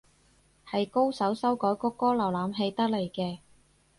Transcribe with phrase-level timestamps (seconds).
[0.67, 3.37] 係高手修改谷歌瀏覽器得嚟嘅